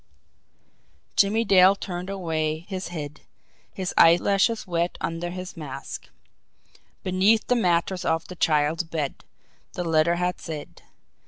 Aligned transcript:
Jimmie 1.15 1.45
Dale 1.45 1.75
turned 1.75 2.09
away 2.09 2.65
his 2.67 2.87
head 2.87 3.21
his 3.71 3.93
eyelashes 3.99 4.65
wet 4.65 4.97
under 4.99 5.29
his 5.29 5.55
mask. 5.55 6.09
"BENEATH 7.03 7.45
THE 7.45 7.55
MATTRESS 7.55 8.03
OF 8.03 8.27
THE 8.27 8.35
CHILD'S 8.35 8.85
BED," 8.85 9.23
the 9.73 9.83
letter 9.83 10.15
had 10.15 10.41
said. 10.41 10.81